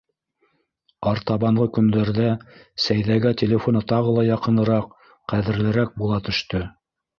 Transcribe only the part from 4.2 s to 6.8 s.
яҡыныраҡ, ҡәҙерлерәк була төштө.